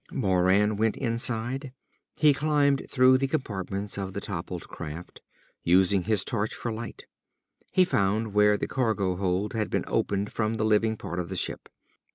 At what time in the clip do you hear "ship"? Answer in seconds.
11.35-11.69